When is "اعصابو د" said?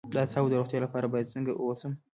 0.23-0.53